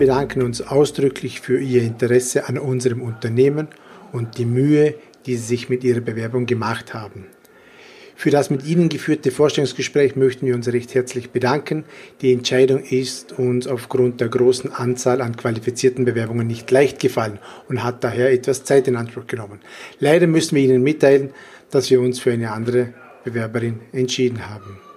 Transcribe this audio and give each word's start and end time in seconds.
bedanken 0.00 0.40
uns 0.40 0.62
ausdrücklich 0.62 1.42
für 1.42 1.60
Ihr 1.60 1.82
Interesse 1.82 2.48
an 2.48 2.56
unserem 2.56 3.02
Unternehmen 3.02 3.68
und 4.12 4.38
die 4.38 4.46
Mühe, 4.46 4.94
die 5.26 5.36
Sie 5.36 5.46
sich 5.46 5.68
mit 5.68 5.84
Ihrer 5.84 6.00
Bewerbung 6.00 6.46
gemacht 6.46 6.94
haben. 6.94 7.26
Für 8.16 8.30
das 8.30 8.48
mit 8.48 8.66
Ihnen 8.66 8.88
geführte 8.88 9.30
Vorstellungsgespräch 9.30 10.16
möchten 10.16 10.46
wir 10.46 10.54
uns 10.54 10.68
recht 10.68 10.94
herzlich 10.94 11.32
bedanken. 11.32 11.84
Die 12.22 12.32
Entscheidung 12.32 12.82
ist 12.82 13.38
uns 13.38 13.66
aufgrund 13.66 14.22
der 14.22 14.28
großen 14.28 14.72
Anzahl 14.72 15.20
an 15.20 15.36
qualifizierten 15.36 16.06
Bewerbungen 16.06 16.46
nicht 16.46 16.70
leicht 16.70 16.98
gefallen 16.98 17.38
und 17.68 17.84
hat 17.84 18.02
daher 18.02 18.32
etwas 18.32 18.64
Zeit 18.64 18.88
in 18.88 18.96
Anspruch 18.96 19.26
genommen. 19.26 19.60
Leider 19.98 20.26
müssen 20.26 20.56
wir 20.56 20.62
Ihnen 20.62 20.82
mitteilen, 20.82 21.30
dass 21.70 21.90
wir 21.90 22.00
uns 22.00 22.20
für 22.20 22.32
eine 22.32 22.52
andere 22.52 22.94
Bewerberin 23.24 23.80
entschieden 23.92 24.48
haben. 24.48 24.89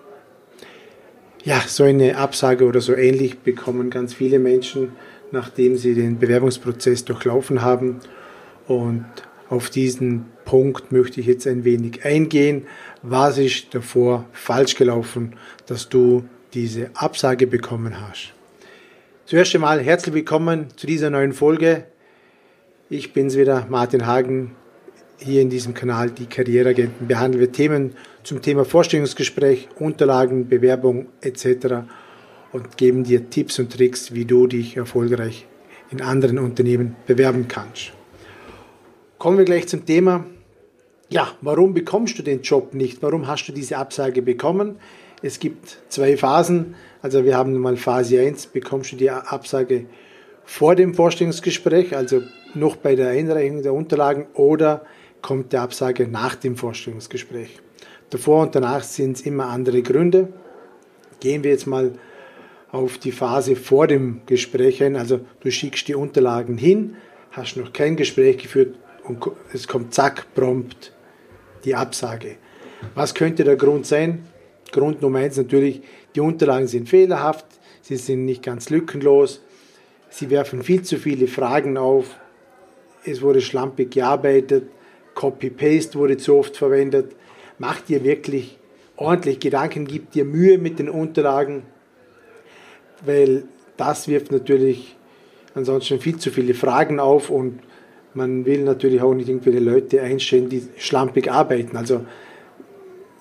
Ja, 1.45 1.61
so 1.67 1.83
eine 1.83 2.15
Absage 2.15 2.63
oder 2.63 2.79
so 2.79 2.95
ähnlich 2.95 3.39
bekommen 3.39 3.89
ganz 3.89 4.13
viele 4.13 4.39
Menschen, 4.39 4.93
nachdem 5.31 5.75
sie 5.75 5.93
den 5.93 6.17
Bewerbungsprozess 6.17 7.03
durchlaufen 7.03 7.61
haben. 7.61 7.99
Und 8.65 9.05
auf 9.49 9.69
diesen 9.69 10.27
Punkt 10.45 10.93
möchte 10.93 11.19
ich 11.19 11.27
jetzt 11.27 11.45
ein 11.45 11.65
wenig 11.65 12.05
eingehen. 12.05 12.65
Was 13.01 13.39
ist 13.39 13.75
davor 13.75 14.23
falsch 14.31 14.75
gelaufen, 14.75 15.33
dass 15.65 15.89
du 15.89 16.23
diese 16.53 16.91
Absage 16.93 17.45
bekommen 17.45 17.99
hast? 17.99 18.31
Zuerst 19.25 19.53
einmal 19.53 19.81
herzlich 19.81 20.15
willkommen 20.15 20.67
zu 20.77 20.87
dieser 20.87 21.09
neuen 21.09 21.33
Folge. 21.33 21.83
Ich 22.89 23.11
bin's 23.11 23.35
wieder, 23.35 23.67
Martin 23.69 24.05
Hagen. 24.05 24.55
Hier 25.17 25.41
in 25.41 25.49
diesem 25.49 25.73
Kanal, 25.73 26.09
die 26.09 26.25
Karriereagenten, 26.25 27.05
behandeln 27.05 27.41
wir 27.41 27.51
Themen 27.51 27.95
zum 28.23 28.41
Thema 28.41 28.63
Vorstellungsgespräch, 28.63 29.67
Unterlagen, 29.79 30.47
Bewerbung 30.47 31.07
etc. 31.21 31.85
und 32.51 32.77
geben 32.77 33.03
dir 33.03 33.29
Tipps 33.29 33.59
und 33.59 33.71
Tricks, 33.73 34.13
wie 34.13 34.25
du 34.25 34.47
dich 34.47 34.77
erfolgreich 34.77 35.45
in 35.91 36.01
anderen 36.01 36.39
Unternehmen 36.39 36.95
bewerben 37.05 37.47
kannst. 37.47 37.91
Kommen 39.17 39.37
wir 39.37 39.45
gleich 39.45 39.67
zum 39.67 39.85
Thema. 39.85 40.25
Ja, 41.09 41.31
warum 41.41 41.73
bekommst 41.73 42.17
du 42.17 42.23
den 42.23 42.41
Job 42.41 42.73
nicht? 42.73 43.01
Warum 43.01 43.27
hast 43.27 43.45
du 43.47 43.51
diese 43.51 43.77
Absage 43.77 44.21
bekommen? 44.21 44.77
Es 45.21 45.39
gibt 45.39 45.77
zwei 45.89 46.17
Phasen. 46.17 46.75
Also 47.01 47.23
wir 47.23 47.37
haben 47.37 47.57
mal 47.57 47.77
Phase 47.77 48.19
1, 48.19 48.47
bekommst 48.47 48.93
du 48.93 48.95
die 48.95 49.09
Absage 49.09 49.85
vor 50.45 50.75
dem 50.75 50.93
Vorstellungsgespräch, 50.93 51.95
also 51.95 52.21
noch 52.53 52.75
bei 52.75 52.95
der 52.95 53.09
Einreichung 53.09 53.61
der 53.61 53.73
Unterlagen 53.73 54.27
oder 54.33 54.85
kommt 55.21 55.53
die 55.53 55.57
Absage 55.57 56.07
nach 56.07 56.35
dem 56.35 56.55
Vorstellungsgespräch. 56.57 57.59
Davor 58.13 58.43
und 58.43 58.53
danach 58.53 58.83
sind 58.83 59.17
es 59.17 59.21
immer 59.23 59.47
andere 59.47 59.81
Gründe. 59.81 60.27
Gehen 61.19 61.43
wir 61.43 61.49
jetzt 61.49 61.65
mal 61.65 61.93
auf 62.71 62.99
die 62.99 63.11
Phase 63.11 63.55
vor 63.55 63.87
dem 63.87 64.21
Gespräch 64.27 64.83
ein. 64.83 64.95
Also 64.95 65.21
du 65.39 65.49
schickst 65.49 65.87
die 65.87 65.95
Unterlagen 65.95 66.59
hin, 66.59 66.95
hast 67.31 67.57
noch 67.57 67.73
kein 67.73 67.95
Gespräch 67.95 68.37
geführt, 68.37 68.75
und 69.05 69.19
es 69.51 69.67
kommt 69.67 69.95
zack, 69.95 70.27
prompt 70.35 70.93
die 71.65 71.73
Absage. 71.73 72.35
Was 72.93 73.15
könnte 73.15 73.43
der 73.45 73.55
Grund 73.55 73.87
sein? 73.87 74.27
Grund 74.71 75.01
Nummer 75.01 75.17
eins 75.17 75.37
natürlich, 75.37 75.81
die 76.13 76.19
Unterlagen 76.19 76.67
sind 76.67 76.89
fehlerhaft, 76.89 77.47
sie 77.81 77.95
sind 77.95 78.25
nicht 78.25 78.43
ganz 78.43 78.69
lückenlos, 78.69 79.41
sie 80.11 80.29
werfen 80.29 80.61
viel 80.61 80.83
zu 80.83 80.97
viele 80.97 81.27
Fragen 81.27 81.77
auf, 81.77 82.15
es 83.05 83.23
wurde 83.23 83.41
schlampig 83.41 83.89
gearbeitet, 83.89 84.69
Copy-Paste 85.15 85.97
wurde 85.97 86.17
zu 86.17 86.35
oft 86.35 86.55
verwendet. 86.55 87.15
Mach 87.59 87.81
dir 87.81 88.03
wirklich 88.03 88.57
ordentlich 88.95 89.39
Gedanken, 89.39 89.85
gib 89.85 90.11
dir 90.11 90.25
Mühe 90.25 90.57
mit 90.57 90.79
den 90.79 90.89
Unterlagen, 90.89 91.63
weil 93.05 93.45
das 93.77 94.07
wirft 94.07 94.31
natürlich 94.31 94.95
ansonsten 95.55 95.99
viel 95.99 96.17
zu 96.17 96.31
viele 96.31 96.53
Fragen 96.53 96.99
auf 96.99 97.29
und 97.29 97.59
man 98.13 98.45
will 98.45 98.63
natürlich 98.63 99.01
auch 99.01 99.13
nicht 99.13 99.29
irgendwelche 99.29 99.59
Leute 99.59 100.01
einstellen, 100.01 100.49
die 100.49 100.63
schlampig 100.77 101.31
arbeiten. 101.31 101.77
Also 101.77 102.05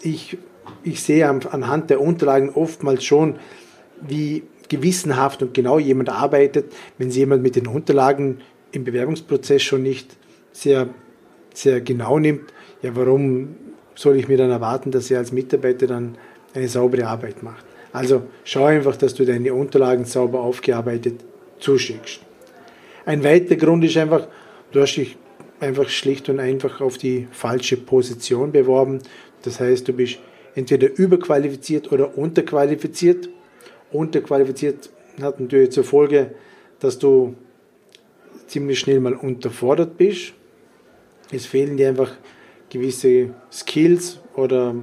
ich, 0.02 0.36
ich 0.82 1.02
sehe 1.02 1.28
anhand 1.28 1.90
der 1.90 2.00
Unterlagen 2.00 2.50
oftmals 2.50 3.04
schon, 3.04 3.36
wie 4.00 4.42
gewissenhaft 4.68 5.42
und 5.42 5.54
genau 5.54 5.78
jemand 5.78 6.08
arbeitet, 6.08 6.72
wenn 6.98 7.10
jemand 7.10 7.42
mit 7.42 7.56
den 7.56 7.66
Unterlagen 7.66 8.40
im 8.72 8.84
Bewerbungsprozess 8.84 9.62
schon 9.62 9.82
nicht 9.82 10.16
sehr, 10.52 10.88
sehr 11.54 11.80
genau 11.80 12.18
nimmt. 12.18 12.52
Ja, 12.82 12.96
warum 12.96 13.56
soll 13.94 14.16
ich 14.16 14.28
mir 14.28 14.36
dann 14.36 14.50
erwarten, 14.50 14.90
dass 14.90 15.10
er 15.10 15.18
als 15.18 15.32
Mitarbeiter 15.32 15.86
dann 15.86 16.16
eine 16.54 16.68
saubere 16.68 17.06
Arbeit 17.06 17.42
macht? 17.42 17.64
Also 17.92 18.22
schau 18.44 18.64
einfach, 18.64 18.96
dass 18.96 19.14
du 19.14 19.24
deine 19.24 19.52
Unterlagen 19.52 20.04
sauber 20.04 20.40
aufgearbeitet 20.40 21.20
zuschickst. 21.58 22.20
Ein 23.04 23.22
weiterer 23.24 23.56
Grund 23.56 23.84
ist 23.84 23.96
einfach, 23.96 24.28
Du 24.72 24.80
hast 24.80 24.94
dich 24.96 25.16
einfach 25.60 25.88
schlicht 25.90 26.30
und 26.30 26.40
einfach 26.40 26.80
auf 26.80 26.96
die 26.96 27.28
falsche 27.30 27.76
Position 27.76 28.52
beworben. 28.52 29.00
Das 29.42 29.60
heißt, 29.60 29.86
du 29.86 29.92
bist 29.92 30.18
entweder 30.54 30.88
überqualifiziert 30.96 31.92
oder 31.92 32.16
unterqualifiziert. 32.16 33.28
Unterqualifiziert 33.92 34.90
hat 35.20 35.40
natürlich 35.40 35.72
zur 35.72 35.84
Folge, 35.84 36.34
dass 36.80 36.98
du 36.98 37.34
ziemlich 38.46 38.78
schnell 38.78 39.00
mal 39.00 39.12
unterfordert 39.12 39.98
bist. 39.98 40.32
Es 41.30 41.44
fehlen 41.44 41.76
dir 41.76 41.88
einfach 41.88 42.12
gewisse 42.72 43.30
Skills 43.50 44.18
oder 44.34 44.74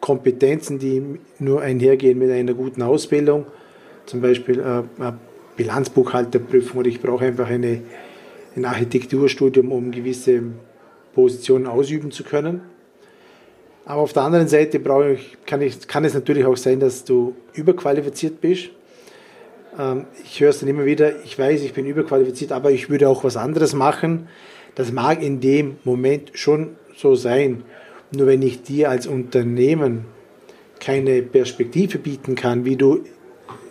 Kompetenzen, 0.00 0.78
die 0.78 1.02
nur 1.38 1.60
einhergehen 1.60 2.18
mit 2.18 2.30
einer 2.30 2.54
guten 2.54 2.82
Ausbildung. 2.82 3.46
Zum 4.06 4.20
Beispiel 4.20 4.60
äh, 4.60 4.82
eine 5.02 5.18
Bilanzbuchhalterprüfung 5.56 6.80
oder 6.80 6.88
ich 6.88 7.00
brauche 7.00 7.24
einfach 7.24 7.48
eine 7.48 7.82
ein 8.56 8.64
Architekturstudium, 8.64 9.70
um 9.70 9.90
gewisse 9.90 10.42
Positionen 11.14 11.66
ausüben 11.66 12.10
zu 12.10 12.24
können. 12.24 12.62
Aber 13.84 14.00
auf 14.00 14.12
der 14.12 14.22
anderen 14.22 14.48
Seite 14.48 14.80
brauche 14.80 15.12
ich, 15.12 15.36
kann, 15.46 15.62
ich, 15.62 15.86
kann 15.86 16.04
es 16.04 16.14
natürlich 16.14 16.44
auch 16.44 16.56
sein, 16.56 16.80
dass 16.80 17.04
du 17.04 17.36
überqualifiziert 17.52 18.40
bist. 18.40 18.70
Ähm, 19.78 20.06
ich 20.24 20.40
höre 20.40 20.50
es 20.50 20.60
dann 20.60 20.68
immer 20.68 20.84
wieder, 20.84 21.22
ich 21.22 21.38
weiß, 21.38 21.62
ich 21.62 21.72
bin 21.72 21.86
überqualifiziert, 21.86 22.50
aber 22.50 22.72
ich 22.72 22.90
würde 22.90 23.08
auch 23.08 23.22
was 23.22 23.36
anderes 23.36 23.74
machen. 23.74 24.28
Das 24.74 24.90
mag 24.90 25.22
in 25.22 25.40
dem 25.40 25.76
Moment 25.84 26.32
schon 26.34 26.76
so 26.96 27.14
sein. 27.14 27.64
Nur 28.10 28.26
wenn 28.26 28.42
ich 28.42 28.62
dir 28.62 28.90
als 28.90 29.06
Unternehmen 29.06 30.06
keine 30.80 31.22
Perspektive 31.22 31.98
bieten 31.98 32.34
kann, 32.34 32.64
wie 32.64 32.76
du 32.76 33.04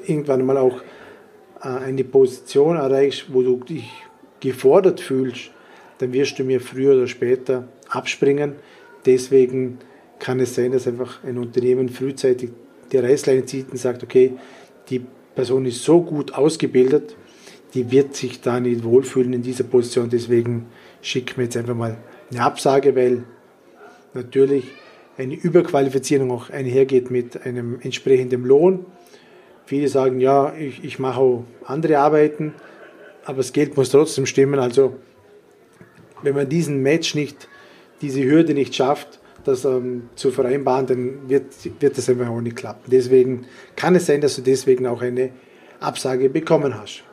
irgendwann 0.06 0.46
mal 0.46 0.58
auch 0.58 0.82
äh, 1.62 1.68
eine 1.68 2.04
Position 2.04 2.78
erreichst, 2.78 3.26
wo 3.34 3.42
du 3.42 3.58
dich 3.58 3.90
gefordert 4.40 5.00
fühlst, 5.00 5.52
dann 5.98 6.14
wirst 6.14 6.38
du 6.40 6.44
mir 6.44 6.60
früher 6.60 6.96
oder 6.96 7.08
später 7.08 7.68
abspringen. 7.90 8.56
Deswegen 9.06 9.80
kann 10.20 10.40
es 10.40 10.56
sein, 10.56 10.72
dass 10.72 10.88
einfach 10.88 11.24
ein 11.24 11.38
Unternehmen 11.38 11.90
frühzeitig 11.90 12.52
die 12.92 12.98
Reißleine 12.98 13.46
zieht 13.46 13.72
und 13.72 13.78
sagt, 13.78 14.04
okay, 14.04 14.34
die 14.90 15.02
Person 15.34 15.66
ist 15.66 15.84
so 15.84 16.02
gut 16.02 16.34
ausgebildet, 16.34 17.16
die 17.74 17.92
wird 17.92 18.16
sich 18.16 18.42
da 18.42 18.60
nicht 18.60 18.84
wohlfühlen 18.84 19.34
in 19.34 19.42
dieser 19.42 19.64
Position. 19.64 20.10
Deswegen 20.10 20.68
schick 21.02 21.38
mir 21.38 21.44
jetzt 21.44 21.58
einfach 21.58 21.76
mal 21.76 21.98
eine 22.32 22.42
Absage, 22.42 22.96
weil 22.96 23.24
natürlich 24.14 24.66
eine 25.18 25.36
Überqualifizierung 25.36 26.32
auch 26.32 26.50
einhergeht 26.50 27.12
mit 27.12 27.46
einem 27.46 27.80
entsprechenden 27.82 28.44
Lohn. 28.44 28.86
Viele 29.66 29.88
sagen, 29.88 30.20
ja, 30.20 30.54
ich, 30.56 30.84
ich 30.84 31.00
mache 31.00 31.20
auch 31.20 31.44
andere 31.66 32.00
Arbeiten, 32.00 32.54
aber 33.26 33.38
das 33.38 33.54
Geld 33.54 33.78
muss 33.78 33.90
trotzdem 33.90 34.26
stimmen. 34.26 34.60
Also 34.60 34.96
wenn 36.22 36.36
man 36.36 36.50
diesen 36.50 36.82
Match 36.82 37.16
nicht, 37.16 37.48
diese 38.02 38.24
Hürde 38.24 38.54
nicht 38.54 38.76
schafft, 38.76 39.20
das 39.44 39.64
ähm, 39.64 40.10
zu 40.16 40.32
vereinbaren, 40.32 40.88
dann 40.88 41.30
wird, 41.30 41.46
wird 41.80 41.98
das 41.98 42.10
einfach 42.10 42.30
auch 42.30 42.42
nicht 42.42 42.56
klappen. 42.56 42.90
Deswegen 42.92 43.46
kann 43.76 43.96
es 43.96 44.08
sein, 44.08 44.22
dass 44.22 44.36
du 44.36 44.42
deswegen 44.42 44.88
auch 44.88 45.02
eine 45.02 45.30
Absage 45.80 46.30
bekommen 46.30 46.80
hast. 46.80 47.04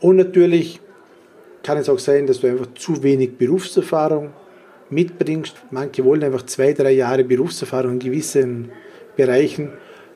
Und 0.00 0.16
natürlich 0.16 0.80
kann 1.66 1.78
es 1.78 1.88
auch 1.88 1.98
sein, 1.98 2.26
dass 2.26 2.40
du 2.40 2.46
einfach 2.46 2.68
zu 2.74 3.02
wenig 3.02 3.36
Berufserfahrung 3.36 4.30
mitbringst. 4.88 5.56
Manche 5.70 6.04
wollen 6.04 6.22
einfach 6.22 6.46
zwei, 6.46 6.72
drei 6.72 6.92
Jahre 6.92 7.24
Berufserfahrung 7.24 7.92
in 7.92 7.98
gewissen 7.98 8.70
Bereichen. 9.16 9.70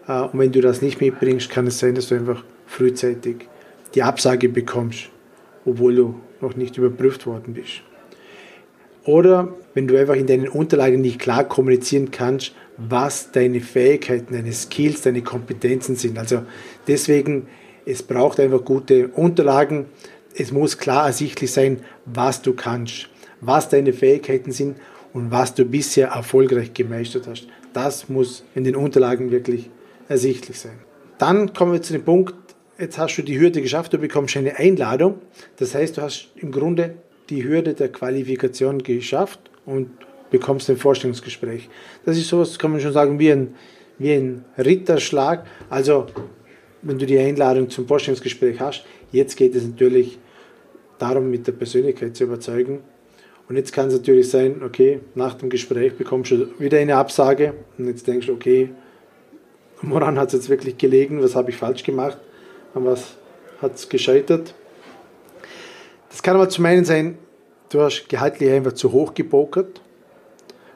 Äh, 0.06 0.20
und 0.22 0.38
wenn 0.38 0.52
du 0.52 0.60
das 0.60 0.80
nicht 0.80 1.00
mitbringst, 1.00 1.50
kann 1.50 1.66
es 1.66 1.78
sein, 1.78 1.94
dass 1.94 2.08
du 2.08 2.14
einfach 2.14 2.44
frühzeitig 2.66 3.48
die 3.94 4.02
Absage 4.02 4.48
bekommst 4.48 5.10
obwohl 5.64 5.94
du 5.94 6.14
noch 6.40 6.56
nicht 6.56 6.76
überprüft 6.78 7.26
worden 7.26 7.54
bist. 7.54 7.82
Oder 9.04 9.54
wenn 9.74 9.88
du 9.88 9.98
einfach 9.98 10.14
in 10.14 10.26
deinen 10.26 10.48
Unterlagen 10.48 11.00
nicht 11.00 11.18
klar 11.18 11.44
kommunizieren 11.44 12.10
kannst, 12.10 12.52
was 12.76 13.32
deine 13.32 13.60
Fähigkeiten, 13.60 14.34
deine 14.34 14.52
Skills, 14.52 15.02
deine 15.02 15.22
Kompetenzen 15.22 15.96
sind. 15.96 16.18
Also 16.18 16.42
deswegen, 16.86 17.46
es 17.86 18.02
braucht 18.02 18.40
einfach 18.40 18.64
gute 18.64 19.08
Unterlagen. 19.08 19.86
Es 20.34 20.52
muss 20.52 20.78
klar 20.78 21.06
ersichtlich 21.06 21.52
sein, 21.52 21.80
was 22.04 22.42
du 22.42 22.54
kannst, 22.54 23.08
was 23.40 23.68
deine 23.68 23.92
Fähigkeiten 23.92 24.52
sind 24.52 24.76
und 25.12 25.30
was 25.30 25.54
du 25.54 25.64
bisher 25.64 26.08
erfolgreich 26.08 26.72
gemeistert 26.72 27.26
hast. 27.26 27.46
Das 27.72 28.08
muss 28.08 28.44
in 28.54 28.64
den 28.64 28.76
Unterlagen 28.76 29.30
wirklich 29.30 29.70
ersichtlich 30.08 30.58
sein. 30.58 30.78
Dann 31.18 31.52
kommen 31.52 31.72
wir 31.72 31.82
zu 31.82 31.92
dem 31.92 32.04
Punkt, 32.04 32.34
jetzt 32.78 32.98
hast 32.98 33.16
du 33.16 33.22
die 33.22 33.38
Hürde 33.38 33.60
geschafft, 33.60 33.92
du 33.92 33.98
bekommst 33.98 34.36
eine 34.36 34.56
Einladung. 34.56 35.16
Das 35.56 35.74
heißt, 35.74 35.96
du 35.96 36.02
hast 36.02 36.30
im 36.36 36.50
Grunde 36.50 36.94
die 37.28 37.44
Hürde 37.44 37.74
der 37.74 37.90
Qualifikation 37.90 38.82
geschafft 38.82 39.38
und 39.66 39.90
bekommst 40.30 40.70
ein 40.70 40.76
Vorstellungsgespräch. 40.76 41.68
Das 42.04 42.16
ist 42.16 42.28
sowas, 42.28 42.58
kann 42.58 42.72
man 42.72 42.80
schon 42.80 42.92
sagen, 42.92 43.18
wie 43.18 43.32
ein, 43.32 43.54
wie 43.98 44.12
ein 44.12 44.44
Ritterschlag. 44.58 45.46
Also, 45.68 46.06
wenn 46.82 46.98
du 46.98 47.06
die 47.06 47.18
Einladung 47.18 47.68
zum 47.68 47.86
Vorstellungsgespräch 47.86 48.58
hast, 48.60 48.84
jetzt 49.12 49.36
geht 49.36 49.54
es 49.54 49.64
natürlich 49.66 50.18
darum, 50.98 51.30
mit 51.30 51.46
der 51.46 51.52
Persönlichkeit 51.52 52.16
zu 52.16 52.24
überzeugen. 52.24 52.80
Und 53.48 53.56
jetzt 53.56 53.72
kann 53.72 53.88
es 53.88 53.94
natürlich 53.94 54.30
sein, 54.30 54.62
okay, 54.64 55.00
nach 55.14 55.34
dem 55.34 55.50
Gespräch 55.50 55.94
bekommst 55.96 56.30
du 56.30 56.46
wieder 56.60 56.78
eine 56.78 56.96
Absage 56.96 57.54
und 57.78 57.88
jetzt 57.88 58.06
denkst 58.06 58.28
du, 58.28 58.32
okay, 58.32 58.70
woran 59.82 60.18
hat 60.18 60.28
es 60.28 60.34
jetzt 60.34 60.48
wirklich 60.50 60.78
gelegen, 60.78 61.20
was 61.20 61.34
habe 61.34 61.50
ich 61.50 61.56
falsch 61.56 61.82
gemacht, 61.82 62.18
an 62.74 62.84
was 62.84 63.16
hat 63.60 63.74
es 63.74 63.88
gescheitert. 63.88 64.54
Das 66.10 66.22
kann 66.22 66.36
aber 66.36 66.48
zum 66.48 66.64
einen 66.66 66.84
sein, 66.84 67.18
du 67.70 67.80
hast 67.80 68.08
gehaltlich 68.08 68.50
einfach 68.50 68.72
zu 68.72 68.92
hoch 68.92 69.14
gepokert, 69.14 69.80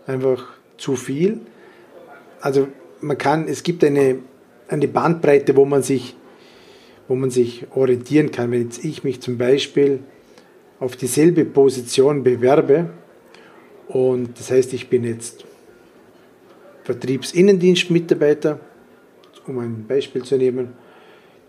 einfach 0.06 0.44
zu 0.76 0.96
viel. 0.96 1.40
Also 2.40 2.68
man 3.00 3.18
kann, 3.18 3.46
es 3.46 3.62
gibt 3.62 3.84
eine, 3.84 4.18
eine 4.68 4.88
Bandbreite, 4.88 5.56
wo 5.56 5.64
man 5.64 5.82
sich 5.82 6.16
wo 7.08 7.14
man 7.14 7.30
sich 7.30 7.66
orientieren 7.74 8.30
kann. 8.30 8.50
Wenn 8.50 8.62
jetzt 8.62 8.84
ich 8.84 9.04
mich 9.04 9.20
zum 9.20 9.38
Beispiel 9.38 10.00
auf 10.80 10.96
dieselbe 10.96 11.44
Position 11.44 12.22
bewerbe 12.22 12.90
und 13.88 14.38
das 14.38 14.50
heißt, 14.50 14.72
ich 14.72 14.88
bin 14.88 15.04
jetzt 15.04 15.44
Vertriebsinnendienstmitarbeiter, 16.84 18.60
um 19.46 19.58
ein 19.58 19.86
Beispiel 19.86 20.22
zu 20.22 20.36
nehmen. 20.36 20.68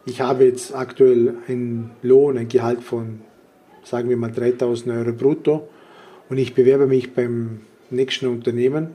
Ich 0.06 0.22
habe 0.22 0.46
jetzt 0.46 0.74
aktuell 0.74 1.36
einen 1.48 1.92
Lohn, 2.01 2.38
ein 2.38 2.48
Gehalt 2.48 2.84
von, 2.84 3.22
sagen 3.84 4.10
wir 4.10 4.18
mal, 4.18 4.31
3000 4.31 4.96
Euro 4.96 5.12
brutto 5.12 5.68
und 6.30 6.38
ich 6.38 6.54
bewerbe 6.54 6.88
mich 6.88 7.13
beim 7.13 7.62
nächsten 7.90 8.28
Unternehmen. 8.28 8.90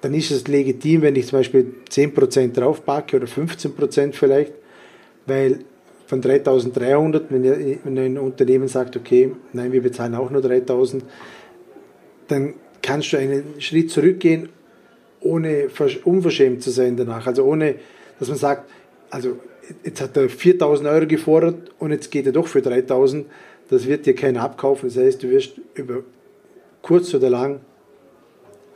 Dann 0.00 0.14
ist 0.14 0.30
es 0.30 0.48
legitim, 0.48 1.02
wenn 1.02 1.16
ich 1.16 1.28
zum 1.28 1.38
Beispiel 1.38 1.74
10% 1.90 2.52
draufpacke 2.52 3.16
oder 3.16 3.26
15% 3.26 4.12
vielleicht, 4.12 4.52
weil 5.26 5.60
von 6.06 6.20
3300, 6.20 7.30
wenn, 7.30 7.44
wenn 7.84 7.98
ein 7.98 8.18
Unternehmen 8.18 8.68
sagt, 8.68 8.96
okay, 8.96 9.32
nein, 9.52 9.72
wir 9.72 9.82
bezahlen 9.82 10.14
auch 10.14 10.30
nur 10.30 10.42
3000, 10.42 11.04
dann 12.28 12.54
kannst 12.82 13.12
du 13.12 13.16
einen 13.16 13.60
Schritt 13.60 13.90
zurückgehen, 13.90 14.50
ohne 15.20 15.68
unverschämt 16.04 16.62
zu 16.62 16.70
sein 16.70 16.96
danach. 16.96 17.26
Also 17.26 17.44
ohne, 17.44 17.76
dass 18.18 18.28
man 18.28 18.36
sagt, 18.36 18.70
also 19.10 19.38
jetzt 19.82 20.00
hat 20.00 20.16
er 20.16 20.28
4000 20.28 20.88
Euro 20.88 21.06
gefordert 21.06 21.70
und 21.78 21.90
jetzt 21.92 22.10
geht 22.10 22.26
er 22.26 22.32
doch 22.32 22.46
für 22.46 22.60
3000. 22.60 23.26
Das 23.70 23.86
wird 23.88 24.04
dir 24.04 24.14
keiner 24.14 24.42
abkaufen. 24.42 24.88
Das 24.88 24.98
heißt, 24.98 25.22
du 25.22 25.30
wirst 25.30 25.60
über 25.74 26.02
kurz 26.82 27.14
oder 27.14 27.30
lang 27.30 27.60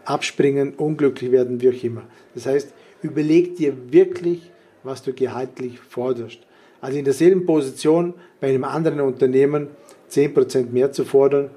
abspringen, 0.04 0.72
unglücklich 0.74 1.30
werden, 1.30 1.60
wie 1.60 1.68
auch 1.68 1.84
immer. 1.84 2.04
Das 2.34 2.46
heißt, 2.46 2.72
überleg 3.02 3.56
dir 3.56 3.74
wirklich, 3.92 4.50
was 4.82 5.02
du 5.02 5.12
gehaltlich 5.12 5.78
forderst. 5.78 6.38
Also 6.80 6.98
in 6.98 7.04
derselben 7.04 7.44
Position 7.44 8.14
bei 8.40 8.48
einem 8.48 8.64
anderen 8.64 9.00
Unternehmen 9.00 9.68
10% 10.10 10.70
mehr 10.70 10.92
zu 10.92 11.04
fordern, 11.04 11.50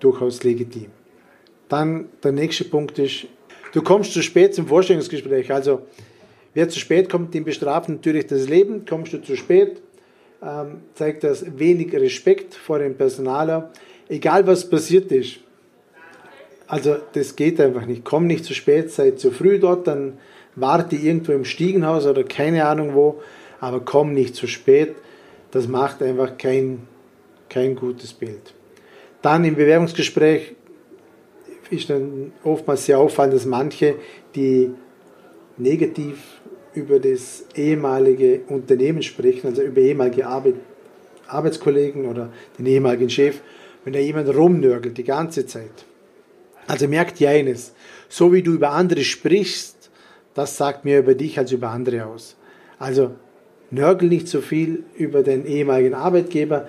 durchaus 0.00 0.44
legitim. 0.44 0.86
Dann 1.68 2.06
der 2.22 2.32
nächste 2.32 2.64
Punkt 2.64 2.98
ist, 2.98 3.26
du 3.72 3.82
kommst 3.82 4.12
zu 4.12 4.22
spät 4.22 4.54
zum 4.54 4.66
Vorstellungsgespräch. 4.66 5.52
Also 5.52 5.82
wer 6.54 6.68
zu 6.68 6.78
spät 6.78 7.10
kommt, 7.10 7.34
den 7.34 7.44
bestraft 7.44 7.88
natürlich 7.88 8.26
das 8.26 8.48
Leben. 8.48 8.84
Kommst 8.86 9.12
du 9.12 9.18
zu 9.20 9.36
spät, 9.36 9.82
ähm, 10.42 10.82
zeigt 10.94 11.24
das 11.24 11.58
wenig 11.58 11.92
Respekt 11.92 12.54
vor 12.54 12.78
dem 12.78 12.96
Personaler. 12.96 13.72
Egal 14.08 14.46
was 14.46 14.68
passiert 14.68 15.10
ist. 15.12 15.40
Also 16.66 16.96
das 17.14 17.34
geht 17.34 17.60
einfach 17.60 17.86
nicht. 17.86 18.04
Komm 18.04 18.26
nicht 18.26 18.44
zu 18.44 18.54
spät, 18.54 18.90
sei 18.90 19.12
zu 19.12 19.30
früh 19.30 19.58
dort, 19.58 19.86
dann 19.86 20.18
warte 20.60 20.96
irgendwo 20.96 21.32
im 21.32 21.44
Stiegenhaus 21.44 22.06
oder 22.06 22.24
keine 22.24 22.66
Ahnung 22.66 22.94
wo 22.94 23.20
aber 23.60 23.80
komm 23.80 24.14
nicht 24.14 24.34
zu 24.34 24.46
spät. 24.46 24.94
Das 25.50 25.68
macht 25.68 26.02
einfach 26.02 26.36
kein, 26.38 26.80
kein 27.48 27.74
gutes 27.74 28.12
Bild. 28.12 28.54
Dann 29.22 29.44
im 29.44 29.56
Bewerbungsgespräch 29.56 30.54
ist 31.70 31.90
dann 31.90 32.32
oftmals 32.44 32.86
sehr 32.86 32.98
auffallend, 32.98 33.34
dass 33.34 33.46
manche, 33.46 33.96
die 34.34 34.70
negativ 35.56 36.40
über 36.74 37.00
das 37.00 37.44
ehemalige 37.54 38.42
Unternehmen 38.48 39.02
sprechen, 39.02 39.48
also 39.48 39.62
über 39.62 39.80
ehemalige 39.80 40.26
Arbeit, 40.26 40.54
Arbeitskollegen 41.26 42.06
oder 42.06 42.32
den 42.58 42.66
ehemaligen 42.66 43.10
Chef, 43.10 43.40
wenn 43.84 43.92
da 43.92 43.98
jemand 43.98 44.34
rumnörgelt 44.34 44.96
die 44.96 45.04
ganze 45.04 45.46
Zeit. 45.46 45.84
Also 46.66 46.86
merkt 46.86 47.20
ihr 47.20 47.30
eines, 47.30 47.72
so 48.08 48.32
wie 48.32 48.42
du 48.42 48.52
über 48.52 48.70
andere 48.70 49.02
sprichst, 49.02 49.77
das 50.38 50.56
sagt 50.56 50.84
mehr 50.84 51.00
über 51.00 51.14
dich 51.14 51.38
als 51.38 51.52
über 51.52 51.70
andere 51.70 52.06
aus. 52.06 52.36
Also 52.78 53.10
nörgel 53.70 54.08
nicht 54.08 54.28
so 54.28 54.40
viel 54.40 54.84
über 54.96 55.22
den 55.22 55.44
ehemaligen 55.44 55.94
Arbeitgeber. 55.94 56.68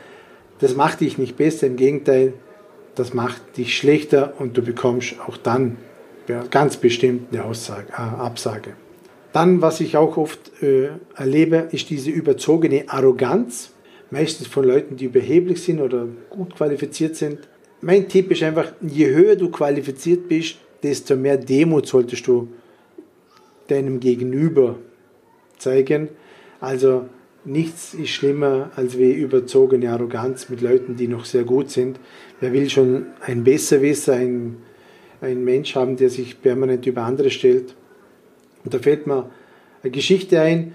Das 0.60 0.76
macht 0.76 1.02
dich 1.02 1.18
nicht 1.18 1.38
besser, 1.38 1.68
im 1.68 1.76
Gegenteil, 1.76 2.34
das 2.96 3.14
macht 3.14 3.58
dich 3.58 3.78
schlechter 3.78 4.34
und 4.40 4.58
du 4.58 4.62
bekommst 4.62 5.16
auch 5.26 5.38
dann 5.38 5.78
ganz 6.52 6.78
bestimmt 6.78 7.32
eine 7.32 7.46
Aussage, 7.46 7.88
äh, 7.92 8.02
Absage. 8.02 8.74
Dann, 9.34 9.62
was 9.62 9.80
ich 9.80 9.98
auch 9.98 10.18
oft 10.18 10.52
äh, 10.62 10.90
erlebe, 11.16 11.68
ist 11.72 11.90
diese 11.90 12.10
überzogene 12.10 12.86
Arroganz, 12.88 13.72
meistens 14.12 14.48
von 14.48 14.66
Leuten, 14.66 14.98
die 14.98 15.06
überheblich 15.06 15.64
sind 15.64 15.80
oder 15.80 16.08
gut 16.30 16.56
qualifiziert 16.56 17.16
sind. 17.16 17.48
Mein 17.82 18.08
Tipp 18.10 18.32
ist 18.32 18.44
einfach, 18.44 18.74
je 18.82 19.08
höher 19.08 19.36
du 19.36 19.50
qualifiziert 19.50 20.28
bist, 20.28 20.58
desto 20.82 21.16
mehr 21.16 21.38
Demut 21.38 21.88
solltest 21.88 22.28
du 22.28 22.48
deinem 23.72 24.00
Gegenüber 24.00 24.78
zeigen, 25.58 26.10
also 26.60 27.06
nichts 27.46 27.94
ist 27.94 28.10
schlimmer 28.10 28.72
als 28.76 28.98
wie 28.98 29.12
überzogene 29.12 29.90
Arroganz 29.92 30.50
mit 30.50 30.62
Leuten, 30.62 30.96
die 30.96 31.08
noch 31.08 31.26
sehr 31.26 31.44
gut 31.44 31.70
sind. 31.70 32.00
Wer 32.40 32.54
will 32.54 32.70
schon 32.70 33.08
ein 33.22 33.44
Besserwisser, 33.44 34.14
ein, 34.14 34.58
ein 35.22 35.44
Mensch 35.44 35.76
haben, 35.76 35.96
der 35.96 36.10
sich 36.10 36.42
permanent 36.42 36.86
über 36.86 37.04
andere 37.04 37.30
stellt? 37.30 37.76
Und 38.64 38.74
da 38.74 38.80
fällt 38.80 39.08
mir 39.08 39.30
eine 39.82 39.92
Geschichte 39.92 40.42
ein. 40.42 40.74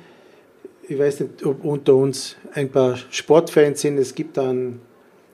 Ich 0.89 0.99
weiß 0.99 1.21
nicht, 1.21 1.45
ob 1.45 1.65
unter 1.65 1.95
uns 1.95 2.37
ein 2.53 2.71
paar 2.71 2.97
Sportfans 3.11 3.81
sind. 3.81 3.99
Es 3.99 4.15
gibt 4.15 4.39
einen 4.39 4.81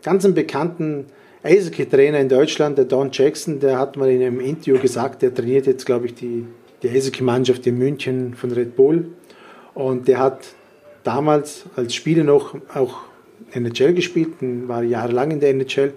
ganz 0.02 0.30
bekannten 0.32 1.06
Eishockey-Trainer 1.42 2.20
in 2.20 2.28
Deutschland, 2.28 2.76
der 2.76 2.84
Don 2.84 3.10
Jackson, 3.12 3.60
der 3.60 3.78
hat 3.78 3.96
mal 3.96 4.10
in 4.10 4.20
einem 4.22 4.40
Interview 4.40 4.78
gesagt, 4.78 5.22
der 5.22 5.34
trainiert 5.34 5.66
jetzt, 5.66 5.86
glaube 5.86 6.06
ich, 6.06 6.14
die, 6.14 6.46
die 6.82 6.90
Eishockey-Mannschaft 6.90 7.66
in 7.66 7.78
München 7.78 8.34
von 8.34 8.50
Red 8.52 8.76
Bull. 8.76 9.10
Und 9.74 10.08
der 10.08 10.18
hat 10.18 10.54
damals 11.04 11.64
als 11.76 11.94
Spieler 11.94 12.24
noch 12.24 12.54
auch 12.74 13.02
NHL 13.52 13.94
gespielt, 13.94 14.34
war 14.40 14.82
jahrelang 14.82 15.30
in 15.30 15.40
der 15.40 15.50
NHL. 15.50 15.92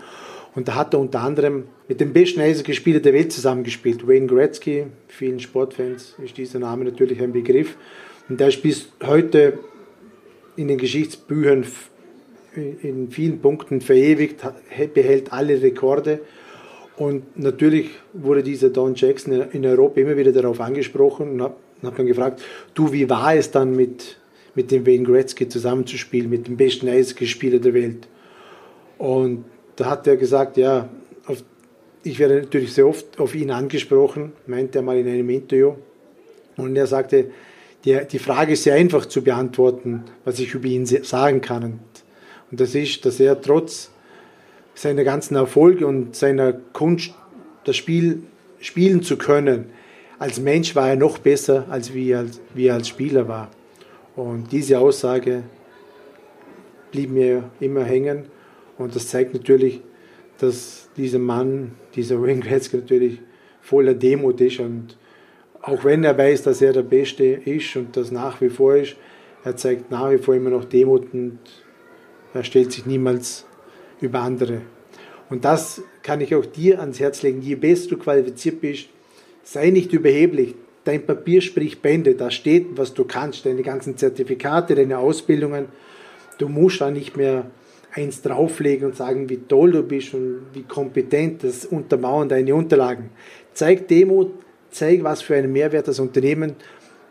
Und 0.55 0.67
da 0.67 0.75
hat 0.75 0.93
er 0.93 0.99
unter 0.99 1.21
anderem 1.21 1.63
mit 1.87 1.99
dem 1.99 2.13
besten 2.13 2.39
Eishockey-Spieler 2.39 2.99
der 2.99 3.13
Welt 3.13 3.31
zusammengespielt. 3.31 4.07
Wayne 4.07 4.27
Gretzky, 4.27 4.85
vielen 5.07 5.39
Sportfans 5.39 6.15
ist 6.23 6.37
dieser 6.37 6.59
Name 6.59 6.85
natürlich 6.85 7.21
ein 7.21 7.33
Begriff. 7.33 7.75
Und 8.29 8.39
der 8.39 8.49
ist 8.49 8.61
bis 8.61 8.89
heute 9.03 9.59
in 10.55 10.67
den 10.67 10.77
Geschichtsbüchern 10.77 11.65
in 12.55 13.09
vielen 13.09 13.39
Punkten 13.39 13.81
verewigt, 13.81 14.41
behält 14.93 15.33
alle 15.33 15.61
Rekorde. 15.61 16.21
Und 16.95 17.39
natürlich 17.39 17.89
wurde 18.13 18.43
dieser 18.43 18.69
Don 18.69 18.93
Jackson 18.95 19.49
in 19.51 19.65
Europa 19.65 19.99
immer 19.99 20.15
wieder 20.15 20.31
darauf 20.31 20.59
angesprochen 20.59 21.31
und 21.31 21.41
habe 21.41 21.55
dann 21.81 22.05
gefragt, 22.05 22.41
du, 22.73 22.91
wie 22.91 23.09
war 23.09 23.35
es 23.35 23.49
dann 23.49 23.75
mit, 23.75 24.17
mit 24.53 24.71
dem 24.71 24.85
Wayne 24.85 25.03
Gretzky 25.03 25.47
zusammenzuspielen, 25.47 26.29
mit 26.29 26.47
dem 26.47 26.55
besten 26.55 26.87
Eishockeyspieler 26.87 27.59
der 27.59 27.73
Welt? 27.73 28.07
Und 28.99 29.45
da 29.75 29.85
hat 29.89 30.05
er 30.07 30.17
gesagt, 30.17 30.57
ja, 30.57 30.87
auf, 31.25 31.43
ich 32.03 32.19
werde 32.19 32.41
natürlich 32.41 32.73
sehr 32.73 32.87
oft 32.87 33.19
auf 33.19 33.33
ihn 33.33 33.49
angesprochen, 33.49 34.33
meinte 34.45 34.79
er 34.79 34.81
mal 34.83 34.97
in 34.97 35.07
einem 35.07 35.29
Interview. 35.29 35.73
Und 36.57 36.75
er 36.75 36.85
sagte, 36.85 37.31
die, 37.85 37.99
die 38.09 38.19
Frage 38.19 38.53
ist 38.53 38.63
sehr 38.63 38.75
einfach 38.75 39.07
zu 39.07 39.23
beantworten, 39.23 40.03
was 40.25 40.39
ich 40.39 40.53
über 40.53 40.67
ihn 40.67 40.85
sagen 40.85 41.41
kann. 41.41 41.79
Und 42.51 42.59
das 42.59 42.75
ist, 42.75 43.03
dass 43.05 43.19
er 43.19 43.41
trotz 43.41 43.89
seiner 44.75 45.03
ganzen 45.03 45.35
Erfolge 45.35 45.85
und 45.87 46.15
seiner 46.15 46.53
Kunst, 46.53 47.13
das 47.65 47.75
Spiel 47.75 48.23
spielen 48.59 49.03
zu 49.03 49.17
können, 49.17 49.65
als 50.19 50.39
Mensch 50.39 50.75
war 50.75 50.89
er 50.89 50.95
noch 50.95 51.17
besser, 51.17 51.65
als 51.69 51.93
wie, 51.93 52.13
als 52.15 52.39
wie 52.53 52.67
er 52.67 52.75
als 52.75 52.87
Spieler 52.87 53.27
war. 53.27 53.49
Und 54.15 54.51
diese 54.51 54.79
Aussage 54.79 55.43
blieb 56.91 57.09
mir 57.09 57.49
immer 57.59 57.83
hängen. 57.83 58.25
Und 58.77 58.95
das 58.95 59.07
zeigt 59.07 59.33
natürlich, 59.33 59.81
dass 60.37 60.89
dieser 60.95 61.19
Mann, 61.19 61.71
dieser 61.95 62.21
Wayne 62.21 62.41
Gretzky 62.41 62.77
natürlich 62.77 63.21
voller 63.61 63.93
Demut 63.93 64.39
ist. 64.39 64.59
Und 64.59 64.97
auch 65.61 65.83
wenn 65.83 66.03
er 66.03 66.17
weiß, 66.17 66.43
dass 66.43 66.61
er 66.61 66.73
der 66.73 66.83
Beste 66.83 67.25
ist 67.25 67.75
und 67.75 67.97
das 67.97 68.11
nach 68.11 68.39
wie 68.39 68.49
vor 68.49 68.75
ist, 68.75 68.95
Er 69.45 69.57
zeigt 69.57 69.91
nach 69.91 70.09
wie 70.11 70.17
vor 70.17 70.35
immer 70.35 70.49
noch 70.49 70.63
Demut 70.63 71.13
und 71.13 71.39
er 72.33 72.43
stellt 72.43 72.71
sich 72.71 72.85
niemals 72.85 73.45
über 74.03 74.19
andere. 74.19 74.61
Und 75.29 75.45
das 75.45 75.81
kann 76.03 76.21
ich 76.21 76.35
auch 76.35 76.45
dir 76.45 76.79
ans 76.79 76.99
Herz 76.99 77.23
legen. 77.23 77.41
Je 77.41 77.55
besser 77.55 77.89
du 77.89 77.97
qualifiziert 77.97 78.61
bist, 78.61 78.89
sei 79.43 79.69
nicht 79.69 79.91
überheblich. 79.93 80.55
Dein 80.83 81.05
Papier 81.05 81.41
spricht 81.41 81.81
Bände. 81.81 82.15
Da 82.15 82.29
steht, 82.29 82.77
was 82.77 82.93
du 82.93 83.05
kannst. 83.05 83.45
Deine 83.45 83.63
ganzen 83.63 83.97
Zertifikate, 83.97 84.75
deine 84.75 84.99
Ausbildungen. 84.99 85.67
Du 86.37 86.49
musst 86.49 86.81
da 86.81 86.91
nicht 86.91 87.15
mehr 87.15 87.49
eins 87.93 88.21
drauflegen 88.21 88.87
und 88.87 88.95
sagen, 88.95 89.29
wie 89.29 89.37
toll 89.37 89.71
du 89.71 89.83
bist 89.83 90.13
und 90.13 90.41
wie 90.53 90.63
kompetent. 90.63 91.43
Das 91.43 91.65
untermauern 91.65 92.27
deine 92.27 92.53
Unterlagen. 92.53 93.09
Zeig 93.53 93.87
Demut, 93.87 94.33
zeig, 94.71 95.03
was 95.03 95.21
für 95.21 95.35
einen 95.35 95.51
Mehrwert 95.53 95.87
das 95.87 95.99
Unternehmen 95.99 96.55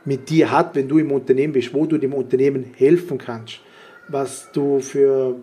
mit 0.05 0.29
dir 0.29 0.51
hat, 0.51 0.75
wenn 0.75 0.89
du 0.89 0.99
im 0.99 1.13
Unternehmen 1.13 1.53
bist, 1.53 1.73
wo 1.73 1.87
du 1.87 1.97
dem 1.97 2.13
Unternehmen 2.13 2.67
helfen 2.77 3.19
kannst, 3.19 3.61
was 4.09 4.51
du 4.53 4.81
für 4.81 5.37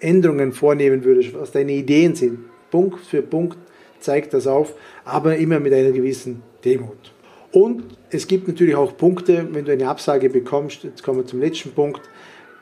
Änderungen 0.00 0.52
vornehmen 0.52 1.04
würdest, 1.04 1.34
was 1.34 1.52
deine 1.52 1.72
Ideen 1.72 2.14
sind. 2.14 2.40
Punkt 2.70 3.00
für 3.00 3.22
Punkt 3.22 3.58
zeigt 4.00 4.32
das 4.34 4.46
auf, 4.46 4.74
aber 5.04 5.36
immer 5.36 5.60
mit 5.60 5.72
einer 5.72 5.92
gewissen 5.92 6.42
Demut. 6.64 7.12
Und 7.52 7.84
es 8.10 8.26
gibt 8.26 8.48
natürlich 8.48 8.76
auch 8.76 8.96
Punkte, 8.96 9.46
wenn 9.52 9.64
du 9.64 9.72
eine 9.72 9.88
Absage 9.88 10.30
bekommst, 10.30 10.84
jetzt 10.84 11.02
kommen 11.02 11.18
wir 11.18 11.26
zum 11.26 11.40
letzten 11.40 11.72
Punkt, 11.72 12.00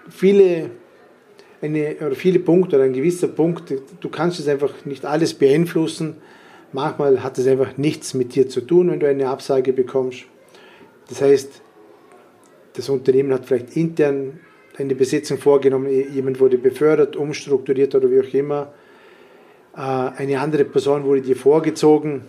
viele, 0.09 0.71
eine, 1.61 1.97
oder 1.97 2.15
viele 2.15 2.39
Punkte 2.39 2.77
oder 2.77 2.87
ein 2.87 2.93
gewisser 2.93 3.29
Punkt, 3.29 3.75
du 4.01 4.09
kannst 4.09 4.41
es 4.41 4.49
einfach 4.49 4.85
nicht 4.87 5.05
alles 5.05 5.35
beeinflussen. 5.35 6.17
Manchmal 6.73 7.23
hat 7.23 7.39
es 7.39 7.47
einfach 7.47 7.77
nichts 7.77 8.15
mit 8.15 8.35
dir 8.35 8.49
zu 8.49 8.63
tun, 8.63 8.91
wenn 8.91 9.01
du 9.01 9.09
eine 9.09 9.29
Absage 9.29 9.73
bekommst. 9.73 10.25
Das 11.09 11.21
heißt, 11.23 11.63
das 12.75 12.89
Unternehmen 12.89 13.33
hat 13.33 13.47
vielleicht 13.47 13.77
intern 13.77 14.41
eine 14.79 14.95
Besetzung 14.95 15.39
vorgenommen, 15.39 15.91
jemand 15.91 16.41
wurde 16.41 16.57
befördert, 16.57 17.17
umstrukturiert 17.17 17.95
oder 17.95 18.11
wie 18.11 18.21
auch 18.21 18.35
immer. 18.35 18.73
Äh, 19.77 19.81
eine 19.81 20.41
andere 20.41 20.65
Person 20.65 21.05
wurde 21.05 21.23
dir 21.23 21.37
vorgezogen. 21.37 22.23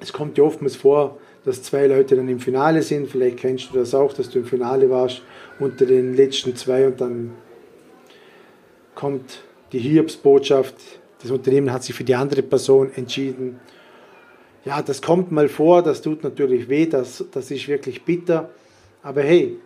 Es 0.00 0.12
kommt 0.12 0.38
ja 0.38 0.44
oftmals 0.44 0.76
vor, 0.76 1.18
dass 1.44 1.62
zwei 1.62 1.86
Leute 1.86 2.16
dann 2.16 2.28
im 2.28 2.40
Finale 2.40 2.82
sind. 2.82 3.10
Vielleicht 3.10 3.38
kennst 3.38 3.70
du 3.70 3.78
das 3.78 3.94
auch, 3.94 4.12
dass 4.12 4.30
du 4.30 4.40
im 4.40 4.46
Finale 4.46 4.88
warst 4.90 5.22
unter 5.60 5.86
den 5.86 6.14
letzten 6.14 6.56
zwei 6.56 6.86
und 6.86 7.00
dann 7.00 7.32
kommt 8.94 9.42
die 9.72 9.78
Hiobsbotschaft. 9.78 10.74
Das 11.20 11.30
Unternehmen 11.30 11.72
hat 11.72 11.84
sich 11.84 11.94
für 11.94 12.04
die 12.04 12.14
andere 12.14 12.42
Person 12.42 12.90
entschieden. 12.94 13.60
Ja, 14.64 14.80
das 14.80 15.02
kommt 15.02 15.30
mal 15.30 15.48
vor, 15.48 15.82
das 15.82 16.00
tut 16.00 16.24
natürlich 16.24 16.68
weh, 16.68 16.86
das, 16.86 17.24
das 17.32 17.50
ist 17.50 17.68
wirklich 17.68 18.02
bitter. 18.04 18.50
Aber 19.02 19.22
hey, 19.22 19.58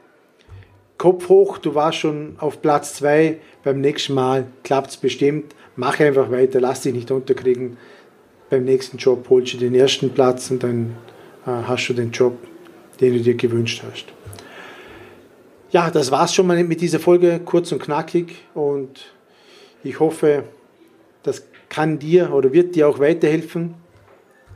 Kopf 0.99 1.29
hoch, 1.29 1.59
du 1.59 1.77
warst 1.77 1.99
schon 1.99 2.35
auf 2.39 2.61
Platz 2.61 2.95
2, 2.95 3.39
beim 3.63 3.81
nächsten 3.81 4.15
Mal 4.15 4.47
klappt 4.65 4.91
es 4.91 4.97
bestimmt. 4.97 5.55
Mach 5.77 6.01
einfach 6.01 6.33
weiter, 6.33 6.61
lass 6.61 6.81
dich 6.81 6.93
nicht 6.93 7.13
unterkriegen. 7.13 7.77
Beim 8.51 8.65
nächsten 8.65 8.97
Job 8.97 9.27
holst 9.31 9.55
du 9.55 9.59
den 9.59 9.77
ersten 9.77 10.11
Platz 10.11 10.51
und 10.51 10.65
dann 10.65 10.97
äh, 11.47 11.51
hast 11.51 11.87
du 11.87 11.93
den 11.95 12.11
Job, 12.11 12.37
den 13.01 13.15
du 13.15 13.21
dir 13.21 13.35
gewünscht 13.35 13.85
hast. 13.89 14.07
Ja, 15.71 15.89
das 15.91 16.11
war's 16.11 16.35
schon 16.35 16.49
mal 16.49 16.65
mit 16.65 16.81
dieser 16.81 16.99
Folge, 16.99 17.41
kurz 17.45 17.71
und 17.71 17.81
knackig. 17.81 18.35
Und 18.55 19.13
ich 19.85 20.01
hoffe, 20.01 20.45
das 21.23 21.47
kann 21.69 22.01
dir 22.01 22.33
oder 22.33 22.53
wird 22.53 22.75
dir 22.75 22.89
auch 22.89 22.99
weiterhelfen. 22.99 23.75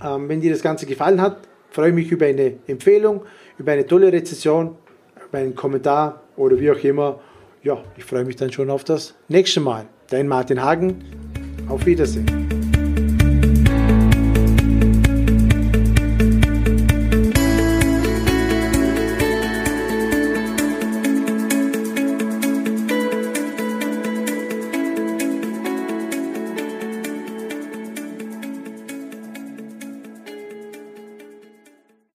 Ähm, 0.03 0.29
wenn 0.29 0.41
dir 0.41 0.51
das 0.51 0.63
Ganze 0.63 0.87
gefallen 0.87 1.21
hat, 1.21 1.37
freue 1.71 1.91
ich 1.91 1.95
mich 1.95 2.11
über 2.11 2.27
eine 2.27 2.55
Empfehlung, 2.67 3.23
über 3.59 3.73
eine 3.73 3.87
tolle 3.87 4.13
Rezession, 4.13 4.77
über 5.29 5.39
einen 5.39 5.55
Kommentar 5.55 6.22
oder 6.37 6.59
wie 6.59 6.71
auch 6.71 6.83
immer. 6.83 7.21
Ja, 7.62 7.83
ich 7.97 8.05
freue 8.05 8.25
mich 8.25 8.37
dann 8.37 8.53
schon 8.53 8.71
auf 8.71 8.85
das 8.85 9.15
nächste 9.29 9.61
Mal. 9.61 9.87
Dein 10.11 10.29
Martin 10.29 10.62
Hagen. 10.62 11.05
Auf 11.69 11.87
Wiedersehen. 11.87 12.62